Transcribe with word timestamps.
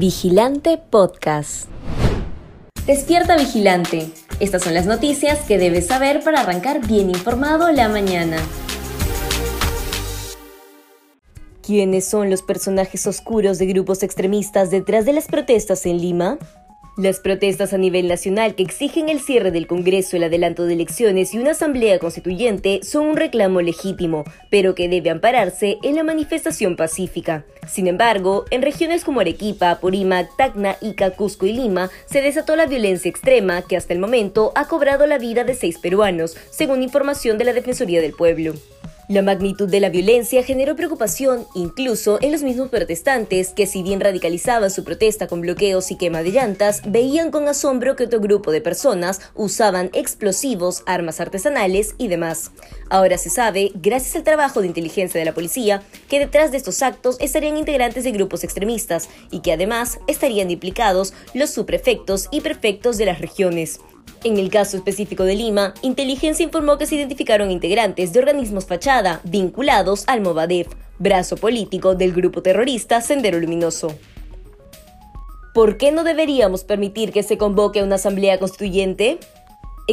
Vigilante 0.00 0.78
Podcast. 0.78 1.68
Despierta 2.86 3.36
Vigilante. 3.36 4.10
Estas 4.40 4.62
son 4.62 4.72
las 4.72 4.86
noticias 4.86 5.40
que 5.40 5.58
debes 5.58 5.88
saber 5.88 6.24
para 6.24 6.40
arrancar 6.40 6.86
bien 6.86 7.10
informado 7.10 7.70
la 7.70 7.90
mañana. 7.90 8.38
¿Quiénes 11.62 12.06
son 12.06 12.30
los 12.30 12.40
personajes 12.40 13.06
oscuros 13.06 13.58
de 13.58 13.66
grupos 13.66 14.02
extremistas 14.02 14.70
detrás 14.70 15.04
de 15.04 15.12
las 15.12 15.26
protestas 15.26 15.84
en 15.84 15.98
Lima? 15.98 16.38
Las 17.00 17.18
protestas 17.18 17.72
a 17.72 17.78
nivel 17.78 18.08
nacional 18.08 18.54
que 18.54 18.62
exigen 18.62 19.08
el 19.08 19.20
cierre 19.20 19.50
del 19.50 19.66
Congreso, 19.66 20.18
el 20.18 20.24
adelanto 20.24 20.66
de 20.66 20.74
elecciones 20.74 21.32
y 21.32 21.38
una 21.38 21.52
asamblea 21.52 21.98
constituyente 21.98 22.80
son 22.82 23.06
un 23.06 23.16
reclamo 23.16 23.62
legítimo, 23.62 24.24
pero 24.50 24.74
que 24.74 24.86
debe 24.86 25.08
ampararse 25.08 25.78
en 25.82 25.94
la 25.94 26.04
manifestación 26.04 26.76
pacífica. 26.76 27.46
Sin 27.66 27.86
embargo, 27.86 28.44
en 28.50 28.60
regiones 28.60 29.02
como 29.02 29.20
Arequipa, 29.20 29.78
Purímac, 29.80 30.36
Tacna, 30.36 30.76
Ica, 30.82 31.12
Cusco 31.12 31.46
y 31.46 31.54
Lima 31.54 31.88
se 32.04 32.20
desató 32.20 32.54
la 32.54 32.66
violencia 32.66 33.08
extrema 33.08 33.62
que 33.62 33.78
hasta 33.78 33.94
el 33.94 33.98
momento 33.98 34.52
ha 34.54 34.68
cobrado 34.68 35.06
la 35.06 35.16
vida 35.16 35.44
de 35.44 35.54
seis 35.54 35.78
peruanos, 35.78 36.36
según 36.50 36.82
información 36.82 37.38
de 37.38 37.44
la 37.44 37.54
Defensoría 37.54 38.02
del 38.02 38.12
Pueblo. 38.12 38.52
La 39.10 39.22
magnitud 39.22 39.68
de 39.68 39.80
la 39.80 39.88
violencia 39.88 40.44
generó 40.44 40.76
preocupación 40.76 41.44
incluso 41.56 42.18
en 42.22 42.30
los 42.30 42.44
mismos 42.44 42.68
protestantes 42.68 43.48
que 43.48 43.66
si 43.66 43.82
bien 43.82 43.98
radicalizaban 43.98 44.70
su 44.70 44.84
protesta 44.84 45.26
con 45.26 45.40
bloqueos 45.40 45.90
y 45.90 45.96
quema 45.96 46.22
de 46.22 46.30
llantas, 46.30 46.80
veían 46.86 47.32
con 47.32 47.48
asombro 47.48 47.96
que 47.96 48.04
otro 48.04 48.20
grupo 48.20 48.52
de 48.52 48.60
personas 48.60 49.20
usaban 49.34 49.90
explosivos, 49.94 50.84
armas 50.86 51.18
artesanales 51.18 51.96
y 51.98 52.06
demás. 52.06 52.52
Ahora 52.88 53.18
se 53.18 53.30
sabe, 53.30 53.72
gracias 53.74 54.14
al 54.14 54.22
trabajo 54.22 54.60
de 54.60 54.68
inteligencia 54.68 55.18
de 55.18 55.24
la 55.24 55.34
policía, 55.34 55.82
que 56.08 56.20
detrás 56.20 56.52
de 56.52 56.58
estos 56.58 56.80
actos 56.80 57.16
estarían 57.18 57.56
integrantes 57.56 58.04
de 58.04 58.12
grupos 58.12 58.44
extremistas 58.44 59.08
y 59.32 59.40
que 59.40 59.52
además 59.52 59.98
estarían 60.06 60.52
implicados 60.52 61.14
los 61.34 61.50
subprefectos 61.50 62.28
y 62.30 62.42
prefectos 62.42 62.96
de 62.96 63.06
las 63.06 63.20
regiones. 63.20 63.80
En 64.24 64.38
el 64.38 64.50
caso 64.50 64.76
específico 64.76 65.24
de 65.24 65.34
Lima, 65.34 65.74
Inteligencia 65.82 66.44
informó 66.44 66.78
que 66.78 66.86
se 66.86 66.96
identificaron 66.96 67.50
integrantes 67.50 68.12
de 68.12 68.18
organismos 68.18 68.66
fachada 68.66 69.20
vinculados 69.24 70.04
al 70.06 70.20
Movadef, 70.20 70.68
brazo 70.98 71.36
político 71.36 71.94
del 71.94 72.12
grupo 72.12 72.42
terrorista 72.42 73.00
Sendero 73.00 73.40
Luminoso. 73.40 73.94
¿Por 75.54 75.78
qué 75.78 75.90
no 75.90 76.04
deberíamos 76.04 76.64
permitir 76.64 77.12
que 77.12 77.22
se 77.22 77.38
convoque 77.38 77.80
a 77.80 77.84
una 77.84 77.96
asamblea 77.96 78.38
constituyente? 78.38 79.18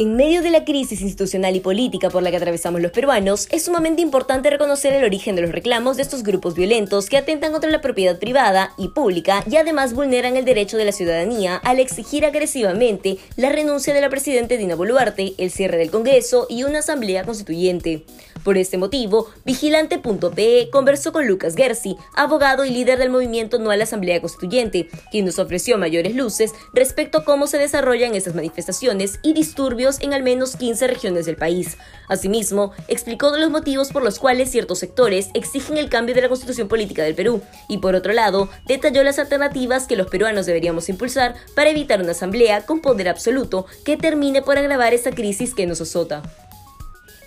En 0.00 0.14
medio 0.14 0.42
de 0.42 0.50
la 0.50 0.64
crisis 0.64 1.00
institucional 1.00 1.56
y 1.56 1.58
política 1.58 2.08
por 2.08 2.22
la 2.22 2.30
que 2.30 2.36
atravesamos 2.36 2.80
los 2.80 2.92
peruanos, 2.92 3.48
es 3.50 3.64
sumamente 3.64 4.00
importante 4.00 4.48
reconocer 4.48 4.92
el 4.92 5.02
origen 5.02 5.34
de 5.34 5.42
los 5.42 5.50
reclamos 5.50 5.96
de 5.96 6.04
estos 6.04 6.22
grupos 6.22 6.54
violentos 6.54 7.08
que 7.08 7.16
atentan 7.16 7.50
contra 7.50 7.68
la 7.68 7.80
propiedad 7.80 8.16
privada 8.20 8.74
y 8.78 8.90
pública 8.90 9.42
y 9.50 9.56
además 9.56 9.94
vulneran 9.94 10.36
el 10.36 10.44
derecho 10.44 10.76
de 10.76 10.84
la 10.84 10.92
ciudadanía 10.92 11.56
al 11.56 11.80
exigir 11.80 12.24
agresivamente 12.24 13.18
la 13.34 13.48
renuncia 13.48 13.92
de 13.92 14.00
la 14.00 14.08
presidenta 14.08 14.54
Dina 14.54 14.76
Boluarte, 14.76 15.34
el 15.36 15.50
cierre 15.50 15.78
del 15.78 15.90
Congreso 15.90 16.46
y 16.48 16.62
una 16.62 16.78
asamblea 16.78 17.24
constituyente. 17.24 18.04
Por 18.44 18.56
este 18.56 18.78
motivo, 18.78 19.26
Vigilante.pe 19.44 20.68
conversó 20.70 21.12
con 21.12 21.26
Lucas 21.26 21.56
Gersi, 21.56 21.96
abogado 22.14 22.64
y 22.64 22.70
líder 22.70 23.00
del 23.00 23.10
movimiento 23.10 23.58
No 23.58 23.72
a 23.72 23.76
la 23.76 23.82
Asamblea 23.82 24.20
Constituyente, 24.20 24.88
quien 25.10 25.26
nos 25.26 25.40
ofreció 25.40 25.76
mayores 25.76 26.14
luces 26.14 26.52
respecto 26.72 27.18
a 27.18 27.24
cómo 27.24 27.48
se 27.48 27.58
desarrollan 27.58 28.14
estas 28.14 28.36
manifestaciones 28.36 29.18
y 29.24 29.32
disturbios 29.32 29.87
en 30.00 30.12
al 30.12 30.22
menos 30.22 30.56
15 30.56 30.86
regiones 30.86 31.26
del 31.26 31.36
país. 31.36 31.78
Asimismo, 32.08 32.72
explicó 32.86 33.36
los 33.36 33.50
motivos 33.50 33.90
por 33.90 34.02
los 34.02 34.18
cuales 34.18 34.50
ciertos 34.50 34.78
sectores 34.78 35.30
exigen 35.34 35.78
el 35.78 35.88
cambio 35.88 36.14
de 36.14 36.22
la 36.22 36.28
constitución 36.28 36.68
política 36.68 37.02
del 37.02 37.14
Perú 37.14 37.42
y 37.68 37.78
por 37.78 37.94
otro 37.94 38.12
lado, 38.12 38.48
detalló 38.66 39.02
las 39.02 39.18
alternativas 39.18 39.86
que 39.86 39.96
los 39.96 40.08
peruanos 40.08 40.46
deberíamos 40.46 40.88
impulsar 40.88 41.34
para 41.54 41.70
evitar 41.70 42.00
una 42.00 42.12
asamblea 42.12 42.66
con 42.66 42.80
poder 42.80 43.08
absoluto 43.08 43.66
que 43.84 43.96
termine 43.96 44.42
por 44.42 44.58
agravar 44.58 44.94
esta 44.94 45.10
crisis 45.10 45.54
que 45.54 45.66
nos 45.66 45.80
azota. 45.80 46.22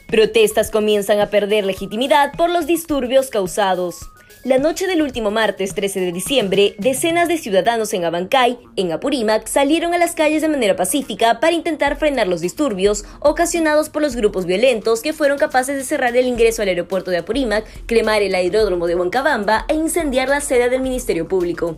Protestas 0.07 0.71
comienzan 0.71 1.21
a 1.21 1.29
perder 1.29 1.65
legitimidad 1.65 2.33
por 2.33 2.49
los 2.49 2.67
disturbios 2.67 3.29
causados. 3.29 3.95
La 4.43 4.57
noche 4.57 4.87
del 4.87 5.03
último 5.03 5.29
martes 5.29 5.75
13 5.75 5.99
de 5.99 6.11
diciembre, 6.11 6.73
decenas 6.79 7.27
de 7.27 7.37
ciudadanos 7.37 7.93
en 7.93 8.05
Abancay, 8.05 8.57
en 8.75 8.91
Apurímac, 8.91 9.45
salieron 9.45 9.93
a 9.93 9.99
las 9.99 10.15
calles 10.15 10.41
de 10.41 10.47
manera 10.47 10.75
pacífica 10.75 11.39
para 11.39 11.53
intentar 11.53 11.95
frenar 11.95 12.27
los 12.27 12.41
disturbios 12.41 13.05
ocasionados 13.19 13.89
por 13.89 14.01
los 14.01 14.15
grupos 14.15 14.47
violentos 14.47 15.03
que 15.03 15.13
fueron 15.13 15.37
capaces 15.37 15.77
de 15.77 15.83
cerrar 15.83 16.17
el 16.17 16.25
ingreso 16.25 16.63
al 16.63 16.69
aeropuerto 16.69 17.11
de 17.11 17.17
Apurímac, 17.17 17.65
cremar 17.85 18.23
el 18.23 18.33
aeródromo 18.33 18.87
de 18.87 18.95
Huancabamba 18.95 19.65
e 19.67 19.75
incendiar 19.75 20.27
la 20.27 20.41
sede 20.41 20.69
del 20.69 20.81
Ministerio 20.81 21.27
Público. 21.27 21.77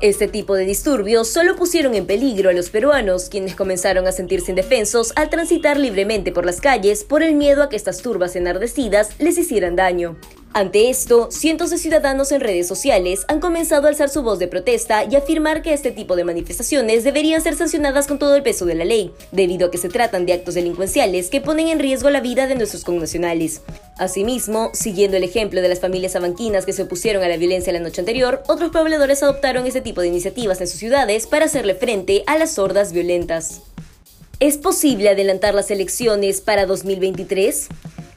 Este 0.00 0.26
tipo 0.26 0.56
de 0.56 0.64
disturbios 0.64 1.28
solo 1.28 1.54
pusieron 1.54 1.94
en 1.94 2.06
peligro 2.06 2.50
a 2.50 2.52
los 2.52 2.70
peruanos, 2.70 3.28
quienes 3.28 3.54
comenzaron 3.54 4.08
a 4.08 4.12
sentirse 4.12 4.50
indefensos 4.50 5.12
al 5.14 5.30
transitar 5.30 5.78
libremente 5.78 6.32
por 6.32 6.46
las 6.46 6.60
calles 6.60 7.04
por 7.04 7.22
el 7.22 7.36
miedo 7.36 7.62
a 7.62 7.68
que 7.68 7.76
estas 7.76 8.02
turbas 8.02 8.34
enardecidas 8.34 9.10
les 9.20 9.38
hicieran 9.38 9.76
daño. 9.76 10.16
Ante 10.54 10.90
esto, 10.90 11.30
cientos 11.30 11.70
de 11.70 11.78
ciudadanos 11.78 12.30
en 12.30 12.42
redes 12.42 12.68
sociales 12.68 13.24
han 13.28 13.40
comenzado 13.40 13.86
a 13.86 13.88
alzar 13.88 14.10
su 14.10 14.22
voz 14.22 14.38
de 14.38 14.48
protesta 14.48 15.04
y 15.04 15.16
afirmar 15.16 15.62
que 15.62 15.72
este 15.72 15.92
tipo 15.92 16.14
de 16.14 16.24
manifestaciones 16.24 17.04
deberían 17.04 17.40
ser 17.40 17.56
sancionadas 17.56 18.06
con 18.06 18.18
todo 18.18 18.36
el 18.36 18.42
peso 18.42 18.66
de 18.66 18.74
la 18.74 18.84
ley, 18.84 19.12
debido 19.30 19.68
a 19.68 19.70
que 19.70 19.78
se 19.78 19.88
tratan 19.88 20.26
de 20.26 20.34
actos 20.34 20.54
delincuenciales 20.54 21.30
que 21.30 21.40
ponen 21.40 21.68
en 21.68 21.78
riesgo 21.78 22.10
la 22.10 22.20
vida 22.20 22.46
de 22.46 22.54
nuestros 22.54 22.84
connacionales. 22.84 23.62
Asimismo, 23.96 24.70
siguiendo 24.74 25.16
el 25.16 25.24
ejemplo 25.24 25.62
de 25.62 25.70
las 25.70 25.80
familias 25.80 26.16
abanquinas 26.16 26.66
que 26.66 26.74
se 26.74 26.82
opusieron 26.82 27.22
a 27.22 27.28
la 27.28 27.38
violencia 27.38 27.72
la 27.72 27.80
noche 27.80 28.02
anterior, 28.02 28.42
otros 28.46 28.72
pobladores 28.72 29.22
adoptaron 29.22 29.66
este 29.66 29.80
tipo 29.80 30.02
de 30.02 30.08
iniciativas 30.08 30.60
en 30.60 30.68
sus 30.68 30.78
ciudades 30.78 31.26
para 31.26 31.46
hacerle 31.46 31.76
frente 31.76 32.24
a 32.26 32.36
las 32.36 32.58
hordas 32.58 32.92
violentas. 32.92 33.62
¿Es 34.38 34.58
posible 34.58 35.08
adelantar 35.08 35.54
las 35.54 35.70
elecciones 35.70 36.42
para 36.42 36.66
2023? 36.66 37.68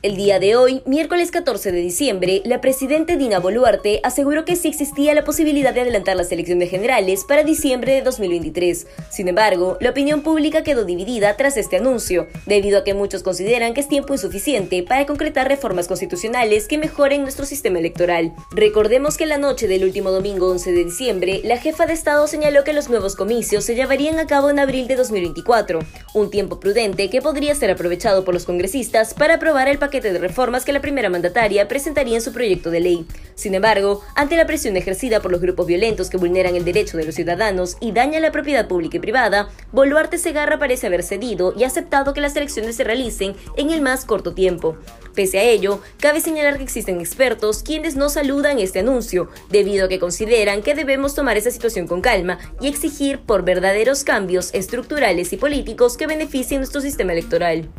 El 0.06 0.18
día 0.18 0.38
de 0.38 0.56
hoy, 0.56 0.84
miércoles 0.86 1.32
14 1.32 1.72
de 1.72 1.80
diciembre, 1.80 2.44
la 2.46 2.62
presidenta 2.62 3.16
Dina 3.16 3.40
Boluarte 3.40 4.02
aseguró 4.04 4.46
que 4.46 4.56
sí 4.56 4.68
existía 4.68 5.16
la 5.16 5.24
posibilidad 5.24 5.74
de 5.74 5.82
adelantar 5.82 6.16
las 6.16 6.32
elecciones 6.32 6.70
generales 6.70 7.26
para 7.28 7.44
diciembre 7.44 7.94
de 7.94 8.02
2023. 8.04 8.86
Sin 9.10 9.28
embargo, 9.30 9.80
la 9.82 9.90
opinión 9.90 10.22
pública 10.22 10.62
quedó 10.62 10.86
dividida 10.86 11.36
tras 11.38 11.58
este 11.58 11.78
anuncio, 11.78 12.28
debido 12.46 12.78
a 12.78 12.84
que 12.84 12.94
muchos 12.94 13.24
consideran 13.24 13.74
que 13.74 13.82
es 13.82 13.88
tiempo 13.88 14.14
insuficiente 14.14 14.84
para 14.84 15.08
concretar 15.08 15.48
reformas 15.48 15.88
constitucionales 15.88 16.68
que 16.68 16.78
mejoren 16.78 17.24
nuestro 17.24 17.48
sistema 17.48 17.80
electoral. 17.80 18.32
Recordemos 18.52 19.18
que 19.18 19.26
la 19.26 19.40
noche 19.40 19.68
del 19.68 19.86
último 19.86 20.12
domingo 20.12 20.52
11 20.52 20.72
de 20.72 20.86
diciembre, 20.86 21.42
la 21.44 21.58
jefa 21.58 21.88
de 21.88 21.94
Estado 21.94 22.28
señaló 22.28 22.64
que 22.64 22.74
los 22.74 22.90
nuevos 22.90 23.16
comicios 23.16 23.64
se 23.64 23.74
llevarían 23.74 24.20
a 24.20 24.28
cabo 24.28 24.52
en 24.52 24.60
abril 24.60 24.88
de 24.88 24.98
2024, 24.98 25.80
un 26.14 26.30
tiempo 26.30 26.60
prudente 26.60 27.10
que 27.10 27.24
podría 27.24 27.56
ser 27.56 27.72
aprovechado 27.72 28.24
por 28.24 28.36
los 28.36 28.46
congresistas 28.46 29.16
para 29.16 29.34
aprobar 29.34 29.68
el 29.68 29.80
de 30.04 30.20
reformas 30.20 30.66
que 30.66 30.74
la 30.74 30.82
primera 30.82 31.10
mandataria 31.10 31.68
presentaría 31.68 32.16
en 32.16 32.22
su 32.22 32.34
proyecto 32.34 32.72
de 32.72 32.80
ley. 32.80 33.06
Sin 33.36 33.56
embargo, 33.56 34.02
ante 34.16 34.36
la 34.36 34.46
presión 34.46 34.78
ejercida 34.78 35.22
por 35.22 35.32
los 35.32 35.42
grupos 35.42 35.68
violentos 35.68 36.10
que 36.10 36.18
vulneran 36.18 36.56
el 36.56 36.66
derecho 36.66 36.98
de 36.98 37.06
los 37.06 37.16
ciudadanos 37.16 37.78
y 37.80 37.92
dañan 37.92 38.22
la 38.22 38.32
propiedad 38.32 38.68
pública 38.68 38.98
y 38.98 39.00
privada, 39.02 39.50
Boluarte 39.72 40.18
Segarra 40.18 40.60
parece 40.60 40.88
haber 40.88 41.04
cedido 41.04 41.54
y 41.58 41.64
aceptado 41.64 42.14
que 42.14 42.22
las 42.22 42.36
elecciones 42.36 42.76
se 42.76 42.84
realicen 42.84 43.36
en 43.58 43.72
el 43.72 43.82
más 43.82 44.06
corto 44.06 44.34
tiempo. 44.34 44.78
Pese 45.14 45.40
a 45.40 45.44
ello, 45.44 45.82
cabe 46.00 46.20
señalar 46.20 46.58
que 46.58 46.64
existen 46.64 47.00
expertos 47.00 47.64
quienes 47.64 47.96
no 47.96 48.10
saludan 48.10 48.60
este 48.60 48.80
anuncio, 48.80 49.30
debido 49.50 49.86
a 49.86 49.90
que 49.90 50.00
consideran 50.00 50.62
que 50.62 50.76
debemos 50.76 51.16
tomar 51.16 51.38
esa 51.38 51.52
situación 51.52 51.88
con 51.88 52.02
calma 52.02 52.38
y 52.60 52.68
exigir 52.68 53.20
por 53.20 53.44
verdaderos 53.44 54.04
cambios 54.04 54.54
estructurales 54.54 55.32
y 55.34 55.38
políticos 55.38 55.98
que 55.98 56.08
beneficien 56.08 56.60
nuestro 56.60 56.82
sistema 56.82 57.14
electoral. 57.14 57.70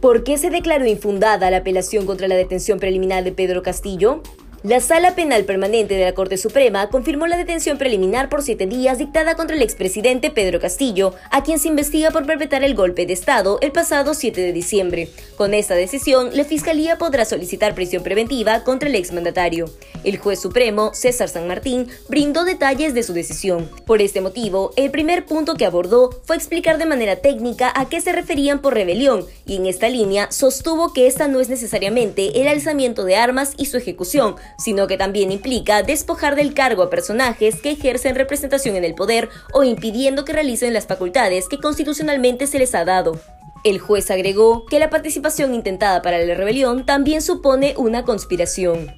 ¿Por 0.00 0.22
qué 0.22 0.38
se 0.38 0.50
declaró 0.50 0.86
infundada 0.86 1.50
la 1.50 1.56
apelación 1.56 2.06
contra 2.06 2.28
la 2.28 2.36
detención 2.36 2.78
preliminar 2.78 3.24
de 3.24 3.32
Pedro 3.32 3.64
Castillo? 3.64 4.22
La 4.64 4.80
Sala 4.80 5.14
Penal 5.14 5.44
Permanente 5.44 5.94
de 5.94 6.04
la 6.04 6.14
Corte 6.14 6.36
Suprema 6.36 6.88
confirmó 6.88 7.28
la 7.28 7.36
detención 7.36 7.78
preliminar 7.78 8.28
por 8.28 8.42
siete 8.42 8.66
días 8.66 8.98
dictada 8.98 9.36
contra 9.36 9.54
el 9.54 9.62
expresidente 9.62 10.30
Pedro 10.32 10.58
Castillo, 10.58 11.14
a 11.30 11.44
quien 11.44 11.60
se 11.60 11.68
investiga 11.68 12.10
por 12.10 12.26
perpetrar 12.26 12.64
el 12.64 12.74
golpe 12.74 13.06
de 13.06 13.12
Estado 13.12 13.58
el 13.60 13.70
pasado 13.70 14.14
7 14.14 14.40
de 14.40 14.52
diciembre. 14.52 15.10
Con 15.36 15.54
esta 15.54 15.76
decisión, 15.76 16.30
la 16.36 16.42
Fiscalía 16.42 16.98
podrá 16.98 17.24
solicitar 17.24 17.76
prisión 17.76 18.02
preventiva 18.02 18.64
contra 18.64 18.88
el 18.88 18.96
exmandatario. 18.96 19.70
El 20.02 20.18
juez 20.18 20.40
supremo, 20.40 20.92
César 20.92 21.28
San 21.28 21.46
Martín, 21.46 21.86
brindó 22.08 22.44
detalles 22.44 22.94
de 22.94 23.04
su 23.04 23.12
decisión. 23.12 23.70
Por 23.86 24.02
este 24.02 24.20
motivo, 24.20 24.72
el 24.74 24.90
primer 24.90 25.24
punto 25.24 25.54
que 25.54 25.66
abordó 25.66 26.10
fue 26.24 26.34
explicar 26.34 26.78
de 26.78 26.86
manera 26.86 27.14
técnica 27.16 27.72
a 27.76 27.88
qué 27.88 28.00
se 28.00 28.10
referían 28.10 28.60
por 28.60 28.74
rebelión, 28.74 29.24
y 29.46 29.54
en 29.54 29.66
esta 29.66 29.88
línea 29.88 30.32
sostuvo 30.32 30.92
que 30.92 31.06
esta 31.06 31.28
no 31.28 31.38
es 31.38 31.48
necesariamente 31.48 32.40
el 32.40 32.48
alzamiento 32.48 33.04
de 33.04 33.14
armas 33.14 33.52
y 33.56 33.66
su 33.66 33.76
ejecución, 33.76 34.34
sino 34.58 34.86
que 34.86 34.98
también 34.98 35.32
implica 35.32 35.82
despojar 35.82 36.36
del 36.36 36.52
cargo 36.52 36.82
a 36.82 36.90
personajes 36.90 37.62
que 37.62 37.70
ejercen 37.70 38.16
representación 38.16 38.76
en 38.76 38.84
el 38.84 38.94
poder 38.94 39.28
o 39.52 39.64
impidiendo 39.64 40.24
que 40.24 40.32
realicen 40.32 40.74
las 40.74 40.86
facultades 40.86 41.48
que 41.48 41.58
constitucionalmente 41.58 42.46
se 42.46 42.58
les 42.58 42.74
ha 42.74 42.84
dado. 42.84 43.18
El 43.64 43.78
juez 43.78 44.10
agregó 44.10 44.66
que 44.66 44.78
la 44.78 44.90
participación 44.90 45.54
intentada 45.54 46.02
para 46.02 46.18
la 46.18 46.34
rebelión 46.34 46.86
también 46.86 47.22
supone 47.22 47.74
una 47.76 48.04
conspiración. 48.04 48.94